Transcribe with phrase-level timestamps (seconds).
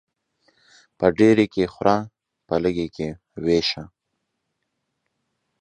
[0.97, 1.97] په ډيري کې خوره،
[2.47, 3.07] په لږي کې
[3.45, 3.83] ويشه.